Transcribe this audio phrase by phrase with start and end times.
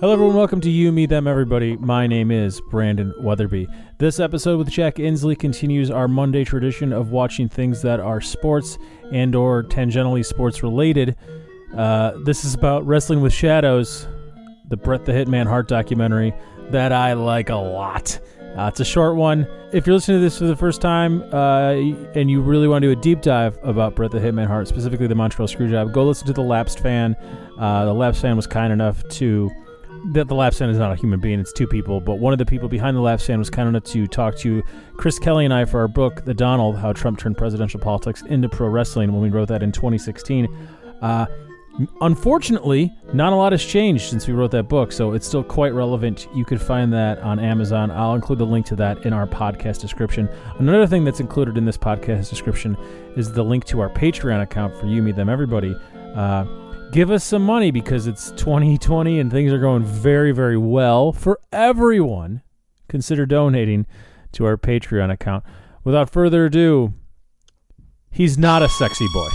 [0.00, 0.34] Hello, everyone.
[0.34, 1.76] Welcome to You, Me, Them, Everybody.
[1.76, 3.68] My name is Brandon Weatherby.
[3.98, 8.78] This episode with Jack Inslee continues our Monday tradition of watching things that are sports
[9.12, 11.16] and/or tangentially sports related.
[11.76, 14.08] Uh, this is about Wrestling with Shadows,
[14.70, 16.32] the Bret the Hitman Hart documentary
[16.70, 18.18] that I like a lot.
[18.56, 19.46] Uh, it's a short one.
[19.74, 21.72] If you're listening to this for the first time uh,
[22.14, 25.08] and you really want to do a deep dive about Bret the Hitman Hart, specifically
[25.08, 27.14] the Montreal Screwjob, go listen to the Lapsed Fan.
[27.58, 29.50] Uh, the Lapsed Fan was kind enough to
[30.12, 32.00] that the Lapsed Fan is not a human being; it's two people.
[32.00, 34.62] But one of the people behind the Lapsed Fan was kind enough to talk to
[34.96, 38.48] Chris Kelly and I for our book, The Donald: How Trump Turned Presidential Politics into
[38.48, 40.48] Pro Wrestling, when we wrote that in 2016.
[41.02, 41.26] Uh,
[42.00, 45.72] Unfortunately, not a lot has changed since we wrote that book, so it's still quite
[45.72, 46.28] relevant.
[46.34, 47.90] You could find that on Amazon.
[47.90, 50.28] I'll include the link to that in our podcast description.
[50.58, 52.76] Another thing that's included in this podcast description
[53.16, 55.74] is the link to our Patreon account for you, me, them, everybody.
[56.14, 56.44] Uh,
[56.92, 61.40] give us some money because it's 2020 and things are going very, very well for
[61.52, 62.42] everyone.
[62.88, 63.86] Consider donating
[64.32, 65.44] to our Patreon account.
[65.84, 66.94] Without further ado,
[68.10, 69.28] he's not a sexy boy.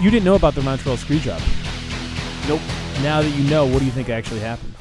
[0.00, 1.40] You didn't know about the Montreal screw job.
[2.46, 2.60] Nope.
[3.02, 4.74] Now that you know, what do you think actually happened?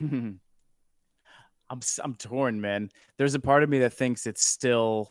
[1.68, 2.90] I'm I'm torn, man.
[3.16, 5.10] There's a part of me that thinks it's still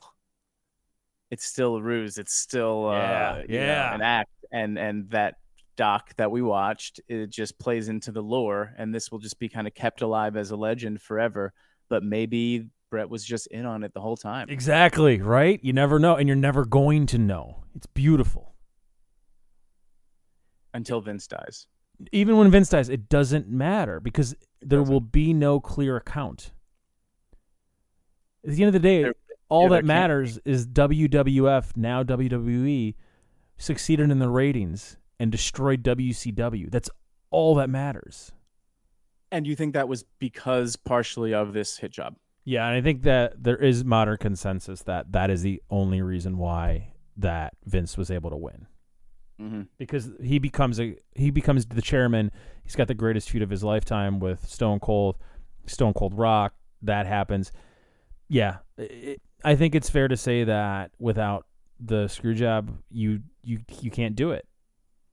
[1.31, 2.17] it's still a ruse.
[2.17, 3.93] It's still uh, Yeah, know, yeah.
[3.95, 5.35] an act, and and that
[5.77, 9.49] doc that we watched it just plays into the lore, and this will just be
[9.49, 11.51] kind of kept alive as a legend forever.
[11.89, 14.49] But maybe Bret was just in on it the whole time.
[14.49, 15.59] Exactly, right?
[15.63, 17.63] You never know, and you're never going to know.
[17.75, 18.53] It's beautiful.
[20.73, 21.67] until Vince dies.
[22.11, 26.51] Even when Vince dies, it doesn't matter because there will be no clear account.
[28.45, 29.13] At the end of the day, There-
[29.49, 32.95] all yeah, that matters is WWF, now WWE,
[33.57, 36.69] succeeded in the ratings and destroyed WCW.
[36.71, 36.89] That's
[37.31, 38.31] all that matters.
[39.31, 42.15] And you think that was because partially of this hit job?
[42.43, 46.37] Yeah, and I think that there is modern consensus that that is the only reason
[46.37, 48.67] why that Vince was able to win
[49.41, 49.63] Mm-hmm.
[49.77, 52.31] because he becomes a he becomes the chairman.
[52.63, 55.17] He's got the greatest feud of his lifetime with Stone Cold,
[55.65, 56.53] Stone Cold Rock.
[56.81, 57.51] That happens.
[58.29, 61.45] Yeah, it, I think it's fair to say that without
[61.79, 64.47] the screw job, you you you can't do it.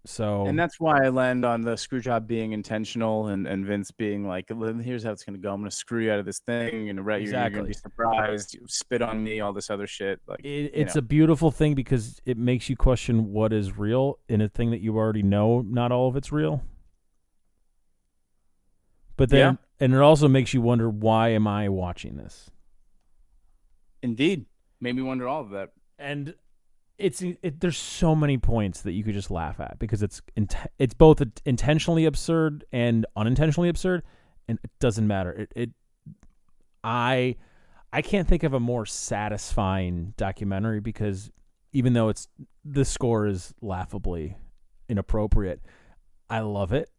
[0.04, 3.92] So And that's why I land on the screw job being intentional and, and Vince
[3.92, 4.50] being like,
[4.82, 5.52] here's how it's going to go.
[5.52, 6.88] I'm going to screw you out of this thing.
[6.88, 8.52] And you're, you're going to be surprised.
[8.52, 10.20] You spit on me, all this other shit.
[10.26, 11.00] Like, it, it's know.
[11.00, 14.80] a beautiful thing because it makes you question what is real in a thing that
[14.80, 16.64] you already know not all of it's real.
[19.16, 19.38] But then
[19.78, 19.84] Yeah.
[19.84, 22.50] and it also makes you wonder why am I watching this?
[24.02, 24.46] Indeed
[24.80, 25.70] made me wonder all of that.
[25.98, 26.34] And
[26.98, 30.56] it's it, there's so many points that you could just laugh at because it's int-
[30.78, 34.02] it's both intentionally absurd and unintentionally absurd
[34.48, 35.32] and it doesn't matter.
[35.32, 35.70] It it
[36.84, 37.36] I
[37.92, 41.30] I can't think of a more satisfying documentary because
[41.72, 42.28] even though it's
[42.64, 44.36] the score is laughably
[44.88, 45.60] inappropriate,
[46.28, 46.90] I love it.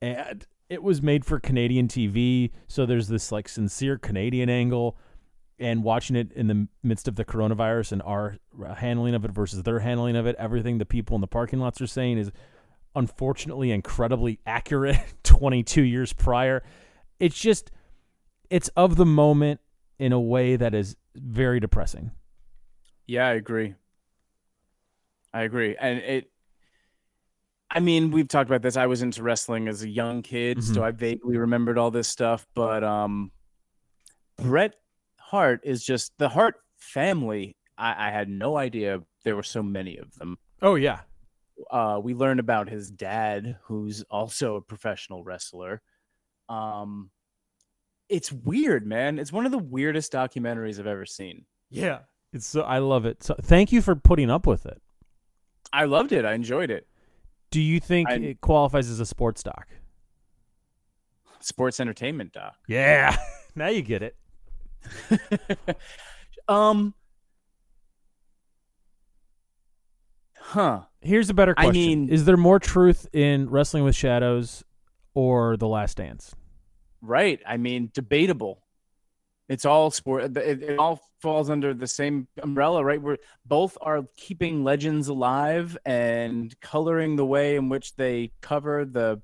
[0.00, 4.96] And it was made for Canadian TV, so there's this like sincere Canadian angle
[5.58, 8.36] and watching it in the midst of the coronavirus and our
[8.76, 11.80] handling of it versus their handling of it, everything the people in the parking lots
[11.80, 12.30] are saying is
[12.94, 16.62] unfortunately incredibly accurate 22 years prior.
[17.18, 17.70] It's just
[18.50, 19.60] it's of the moment
[19.98, 22.10] in a way that is very depressing.
[23.06, 23.74] Yeah, I agree.
[25.32, 25.76] I agree.
[25.80, 26.30] And it,
[27.70, 28.76] I mean, we've talked about this.
[28.76, 30.84] I was into wrestling as a young kid, so Mhm.
[30.84, 32.46] I vaguely remembered all this stuff.
[32.54, 33.32] But um,
[34.38, 34.74] Bret
[35.30, 37.56] Hart is just the Hart family.
[37.76, 40.38] I, I had no idea there were so many of them.
[40.62, 41.00] Oh yeah.
[41.70, 45.82] uh, we learned about his dad, who's also a professional wrestler.
[46.48, 47.10] Um,
[48.08, 49.18] it's weird, man.
[49.18, 51.44] It's one of the weirdest documentaries I've ever seen.
[51.70, 52.00] Yeah.
[52.32, 53.22] It's so I love it.
[53.24, 54.80] So thank you for putting up with it.
[55.72, 56.24] I loved it.
[56.24, 56.86] I enjoyed it.
[57.50, 59.66] Do you think I- it qualifies as a sports doc?
[61.40, 62.54] Sports entertainment doc.
[62.68, 63.16] Yeah.
[63.56, 64.16] now you get it.
[66.48, 66.94] um,
[70.38, 70.82] huh?
[71.00, 71.70] Here's a better question.
[71.70, 74.64] I mean- is there more truth in Wrestling with Shadows
[75.14, 76.34] or The Last Dance?
[77.00, 77.40] Right.
[77.46, 78.62] I mean, debatable.
[79.48, 80.36] It's all sport.
[80.36, 83.00] It, it all falls under the same umbrella, right?
[83.00, 89.22] Where both are keeping legends alive and coloring the way in which they cover the,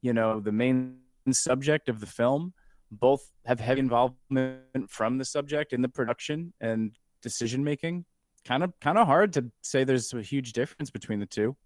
[0.00, 0.96] you know, the main
[1.30, 2.54] subject of the film.
[2.92, 6.92] Both have heavy involvement from the subject in the production and
[7.22, 8.04] decision making.
[8.44, 9.84] Kind of, kind of hard to say.
[9.84, 11.56] There's a huge difference between the two.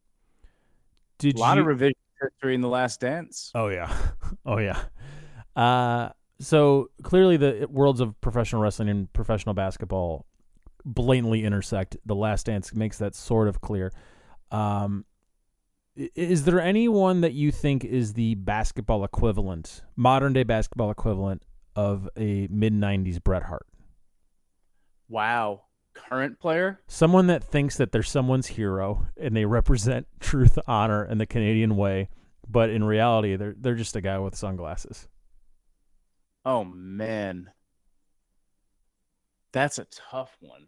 [1.18, 3.50] Did a lot you of revisions history in the Last Dance.
[3.54, 3.94] Oh yeah,
[4.46, 4.82] oh yeah.
[5.54, 10.26] Uh, so clearly, the worlds of professional wrestling and professional basketball
[10.84, 11.96] blatantly intersect.
[12.06, 13.92] The Last Dance makes that sort of clear.
[14.50, 15.04] Um,
[15.96, 21.42] is there anyone that you think is the basketball equivalent, modern day basketball equivalent
[21.74, 23.66] of a mid '90s Bret Hart?
[25.08, 25.62] Wow,
[25.94, 26.80] current player?
[26.86, 31.76] Someone that thinks that they're someone's hero and they represent truth, honor, and the Canadian
[31.76, 32.08] way,
[32.48, 35.08] but in reality, they're they're just a guy with sunglasses.
[36.44, 37.50] Oh man,
[39.52, 40.66] that's a tough one.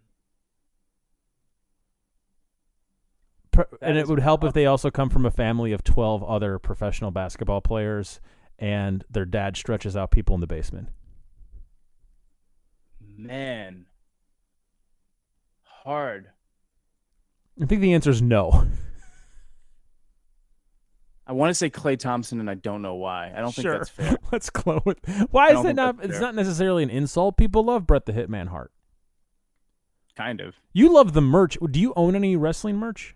[3.81, 7.10] And it would help if they also come from a family of 12 other professional
[7.10, 8.20] basketball players
[8.58, 10.88] and their dad stretches out people in the basement.
[13.16, 13.87] Man.
[15.62, 16.28] Hard.
[17.60, 18.66] I think the answer is no.
[21.26, 23.32] I want to say Klay Thompson, and I don't know why.
[23.37, 23.62] I don't sure.
[23.62, 24.16] think that's fair.
[24.32, 24.82] Let's close.
[25.31, 25.96] Why is it not?
[26.02, 26.20] It's fair.
[26.22, 27.37] not necessarily an insult.
[27.37, 28.72] People love Bret the Hitman Hart.
[30.16, 30.56] Kind of.
[30.72, 31.58] You love the merch.
[31.70, 33.14] Do you own any wrestling merch?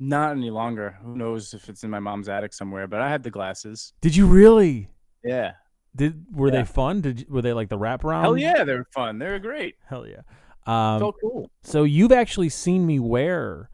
[0.00, 0.96] Not any longer.
[1.02, 2.86] Who knows if it's in my mom's attic somewhere?
[2.86, 3.92] But I had the glasses.
[4.00, 4.90] Did you really?
[5.24, 5.52] Yeah.
[5.96, 6.60] Did were yeah.
[6.60, 7.00] they fun?
[7.00, 8.22] Did were they like the wrap around?
[8.22, 9.18] Hell yeah, they were fun.
[9.18, 9.74] They were great.
[9.88, 10.22] Hell yeah.
[10.66, 11.50] Um, so cool.
[11.62, 13.70] So you've actually seen me wear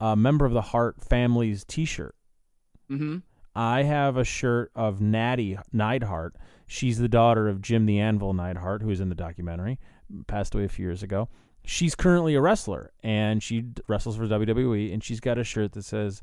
[0.00, 2.16] a member of the Hart family's T-shirt.
[2.90, 3.18] Mm-hmm.
[3.54, 6.34] I have a shirt of Nattie Neidhart.
[6.66, 9.78] She's the daughter of Jim the Anvil Neidhart, who was in the documentary,
[10.26, 11.28] passed away a few years ago
[11.64, 15.84] she's currently a wrestler and she wrestles for WWE and she's got a shirt that
[15.84, 16.22] says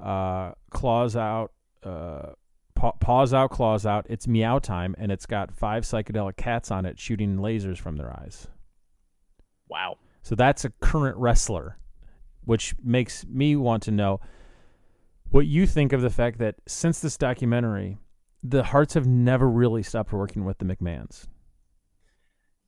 [0.00, 1.52] uh, claws out
[1.82, 2.32] uh,
[3.00, 6.98] paws out claws out it's meow time and it's got five psychedelic cats on it
[6.98, 8.48] shooting lasers from their eyes.
[9.68, 9.98] Wow.
[10.22, 11.78] So that's a current wrestler
[12.44, 14.20] which makes me want to know
[15.30, 17.98] what you think of the fact that since this documentary
[18.42, 21.26] the Harts have never really stopped working with the McMahons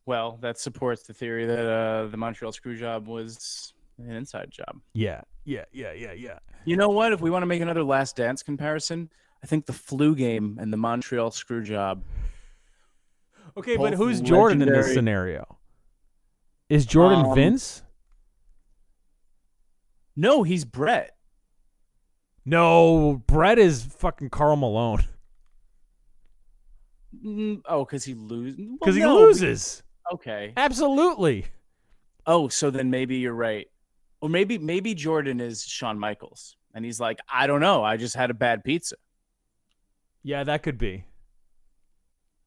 [0.07, 4.81] well, that supports the theory that uh, the Montreal Screwjob was an inside job.
[4.95, 6.39] Yeah, yeah, yeah, yeah, yeah.
[6.65, 7.13] You know what?
[7.13, 9.11] If we want to make another Last Dance comparison,
[9.43, 12.01] I think the flu game and the Montreal Screwjob.
[13.57, 14.81] Okay, but who's Jordan legendary...
[14.81, 15.59] in this scenario?
[16.69, 17.83] Is Jordan um, Vince?
[20.15, 21.13] No, he's Bret.
[22.45, 25.05] No, Bret is fucking Karl Malone.
[27.25, 28.57] Mm, oh, because he loses.
[28.57, 29.83] Because well, no, he loses.
[30.13, 30.53] Okay.
[30.57, 31.47] Absolutely.
[32.27, 33.67] Oh, so then maybe you're right.
[34.21, 38.17] Or maybe maybe Jordan is Shawn Michaels and he's like, I don't know, I just
[38.17, 38.97] had a bad pizza.
[40.23, 41.05] Yeah, that could be.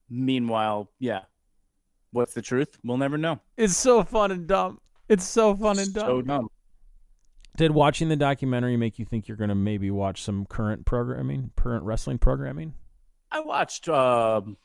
[0.09, 1.21] Meanwhile, yeah.
[2.11, 2.77] What's the truth?
[2.83, 3.39] We'll never know.
[3.55, 4.79] It's so fun and dumb.
[5.07, 6.05] It's so fun and dumb.
[6.05, 6.47] So dumb.
[7.57, 11.51] Did watching the documentary make you think you're going to maybe watch some current programming,
[11.55, 12.73] current wrestling programming?
[13.31, 14.57] I watched um,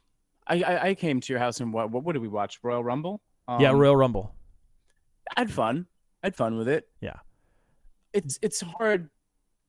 [0.46, 2.58] I, I, I came to your house and what what, what did we watch?
[2.62, 3.20] Royal Rumble.
[3.49, 4.35] Um, yeah, Royal Rumble.
[5.37, 5.87] I had fun.
[6.23, 6.88] I had fun with it.
[7.00, 7.17] Yeah.
[8.12, 9.11] It's it's hard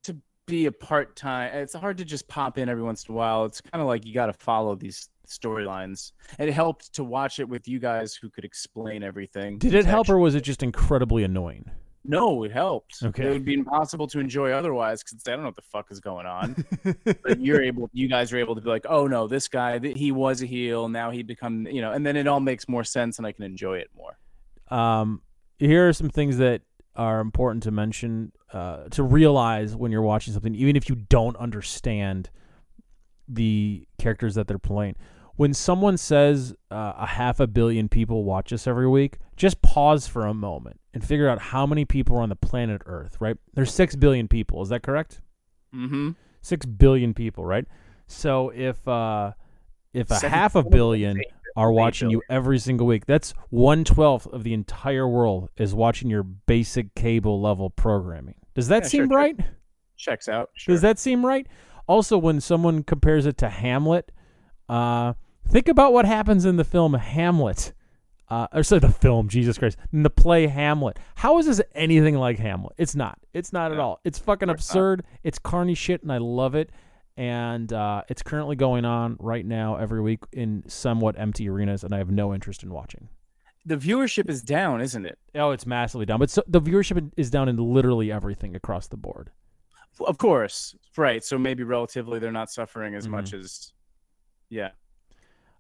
[0.03, 1.53] to be a part time.
[1.55, 3.45] It's hard to just pop in every once in a while.
[3.45, 6.11] It's kind of like you got to follow these storylines.
[6.37, 9.57] It helped to watch it with you guys who could explain everything.
[9.57, 11.69] Did it help, or was it just incredibly annoying?
[12.07, 12.97] No, it helped.
[13.03, 13.25] Okay.
[13.25, 15.99] It would be impossible to enjoy otherwise because I don't know what the fuck is
[15.99, 16.65] going on.
[17.03, 20.11] but you're able, you guys are able to be like, oh no, this guy, he
[20.11, 20.89] was a heel.
[20.89, 23.43] Now he become, you know, and then it all makes more sense and I can
[23.43, 24.17] enjoy it more.
[24.77, 25.21] Um,
[25.57, 26.61] here are some things that
[26.95, 31.35] are important to mention, uh, to realize when you're watching something, even if you don't
[31.37, 32.29] understand
[33.27, 34.95] the characters that they're playing
[35.35, 40.07] when someone says uh, a half a billion people watch us every week, just pause
[40.07, 43.37] for a moment and figure out how many people are on the planet Earth, right?
[43.53, 44.61] There's 6 billion people.
[44.61, 45.21] Is that correct?
[45.73, 46.11] Mm-hmm.
[46.41, 47.65] 6 billion people, right?
[48.07, 49.31] So if uh,
[49.93, 51.21] if a half a billion
[51.55, 56.09] are watching you every single week, that's one twelfth of the entire world is watching
[56.09, 58.35] your basic cable level programming.
[58.53, 59.39] Does that yeah, seem sure, right?
[59.97, 60.49] Checks out.
[60.53, 60.73] Sure.
[60.73, 61.47] Does that seem right?
[61.87, 64.11] Also, when someone compares it to Hamlet,
[64.69, 65.13] uh,
[65.49, 67.73] Think about what happens in the film Hamlet.
[68.27, 70.97] Uh, or so the film, Jesus Christ, in the play Hamlet.
[71.15, 72.73] How is this anything like Hamlet?
[72.77, 73.19] It's not.
[73.33, 73.99] It's not at all.
[74.03, 75.03] It's fucking absurd.
[75.03, 75.19] Not.
[75.23, 76.71] It's carny shit, and I love it.
[77.17, 81.93] And uh, it's currently going on right now every week in somewhat empty arenas, and
[81.93, 83.09] I have no interest in watching.
[83.65, 85.17] The viewership is down, isn't it?
[85.35, 86.19] Oh, it's massively down.
[86.19, 89.31] But so, the viewership is down in literally everything across the board.
[89.99, 91.23] Of course, right.
[91.23, 93.15] So maybe relatively, they're not suffering as mm-hmm.
[93.15, 93.71] much as,
[94.49, 94.71] yeah.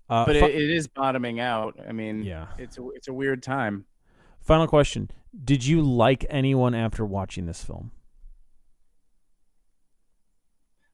[0.09, 1.79] Uh, but fu- it, it is bottoming out.
[1.87, 3.85] I mean, yeah, it's a, it's a weird time.
[4.41, 5.09] Final question:
[5.43, 7.91] Did you like anyone after watching this film?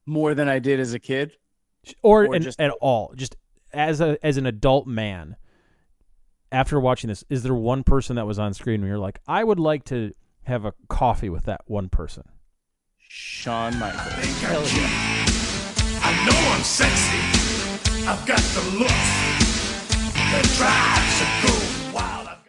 [0.06, 1.32] more than I did as a kid.
[2.02, 3.36] or, Or an- just- at all, just
[3.72, 5.36] as a as an adult man.
[6.50, 9.42] After watching this, is there one person that was on screen where you're like, I
[9.42, 12.24] would like to have a coffee with that one person?
[12.98, 14.02] Shawn Michaels.
[14.16, 16.02] think I'm cute.
[16.04, 17.41] I know I'm sexy.
[18.04, 18.92] I've got the looks
[20.32, 21.51] that drives a